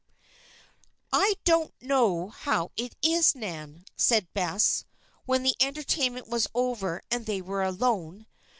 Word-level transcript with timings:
"I 1.13 1.35
don't 1.43 1.79
know 1.79 2.29
how 2.29 2.71
it 2.75 2.95
is, 3.03 3.35
Nan," 3.35 3.85
said 3.95 4.33
Bess, 4.33 4.83
when 5.27 5.43
the 5.43 5.53
entertainment 5.59 6.27
was 6.27 6.47
over 6.55 7.03
and 7.11 7.27
they 7.27 7.39
were 7.39 7.61
alone. 7.61 8.25